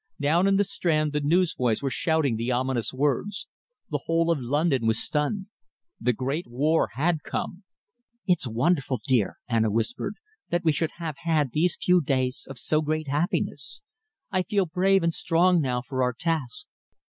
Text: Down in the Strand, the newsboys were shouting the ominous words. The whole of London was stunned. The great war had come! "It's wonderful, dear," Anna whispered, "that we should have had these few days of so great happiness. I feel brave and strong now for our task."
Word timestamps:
Down 0.19 0.47
in 0.47 0.55
the 0.55 0.63
Strand, 0.63 1.13
the 1.13 1.21
newsboys 1.21 1.83
were 1.83 1.91
shouting 1.91 2.35
the 2.35 2.51
ominous 2.51 2.91
words. 2.91 3.45
The 3.91 3.99
whole 4.05 4.31
of 4.31 4.39
London 4.39 4.87
was 4.87 4.97
stunned. 4.97 5.45
The 5.99 6.11
great 6.11 6.47
war 6.47 6.89
had 6.95 7.21
come! 7.21 7.65
"It's 8.25 8.47
wonderful, 8.47 8.99
dear," 9.05 9.37
Anna 9.47 9.69
whispered, 9.69 10.15
"that 10.49 10.63
we 10.63 10.71
should 10.71 10.93
have 10.97 11.17
had 11.19 11.51
these 11.51 11.77
few 11.79 12.01
days 12.01 12.47
of 12.49 12.57
so 12.57 12.81
great 12.81 13.09
happiness. 13.09 13.83
I 14.31 14.41
feel 14.41 14.65
brave 14.65 15.03
and 15.03 15.13
strong 15.13 15.61
now 15.61 15.83
for 15.83 16.01
our 16.01 16.13
task." 16.13 16.65